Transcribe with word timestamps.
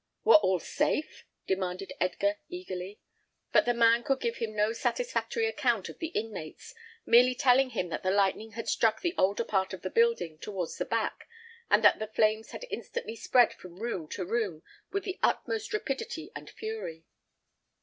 "Were 0.23 0.37
all 0.37 0.57
safe?" 0.59 1.27
demanded 1.45 1.93
Edgar, 1.99 2.39
eagerly; 2.49 2.99
but 3.51 3.65
the 3.65 3.73
man 3.75 4.01
could 4.01 4.19
give 4.19 4.37
him 4.37 4.55
no 4.55 4.73
satisfactory 4.73 5.45
account 5.45 5.89
of 5.89 5.99
the 5.99 6.07
inmates, 6.07 6.73
merely 7.05 7.35
telling 7.35 7.69
him 7.69 7.89
that 7.89 8.01
the 8.01 8.09
lightning 8.09 8.53
had 8.53 8.67
struck 8.67 9.01
the 9.01 9.13
older 9.15 9.43
part 9.43 9.73
of 9.75 9.83
the 9.83 9.91
building 9.91 10.39
towards 10.39 10.79
the 10.79 10.85
back, 10.85 11.27
and 11.69 11.83
that 11.83 11.99
the 11.99 12.07
flames 12.07 12.49
had 12.49 12.65
instantly 12.71 13.15
spread 13.15 13.53
from 13.53 13.75
room 13.79 14.07
to 14.07 14.25
room 14.25 14.63
with 14.91 15.03
the 15.03 15.19
utmost 15.21 15.71
rapidity 15.71 16.31
and 16.35 16.49
fury. 16.49 17.05